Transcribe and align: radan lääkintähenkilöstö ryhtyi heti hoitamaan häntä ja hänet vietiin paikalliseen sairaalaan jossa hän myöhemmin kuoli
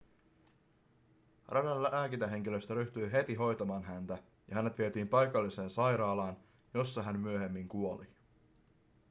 radan 1.49 1.83
lääkintähenkilöstö 1.83 2.73
ryhtyi 2.75 3.11
heti 3.11 3.35
hoitamaan 3.35 3.83
häntä 3.83 4.17
ja 4.47 4.55
hänet 4.55 4.77
vietiin 4.77 5.07
paikalliseen 5.07 5.69
sairaalaan 5.69 6.37
jossa 6.73 7.03
hän 7.03 7.19
myöhemmin 7.19 7.67
kuoli 7.67 8.07